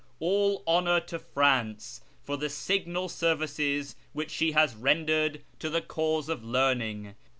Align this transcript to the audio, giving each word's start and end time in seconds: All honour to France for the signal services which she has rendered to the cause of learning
All 0.19 0.63
honour 0.65 0.99
to 1.01 1.19
France 1.19 2.01
for 2.23 2.35
the 2.35 2.49
signal 2.49 3.07
services 3.07 3.95
which 4.13 4.31
she 4.31 4.53
has 4.53 4.73
rendered 4.73 5.43
to 5.59 5.69
the 5.69 5.81
cause 5.83 6.27
of 6.27 6.43
learning 6.43 7.13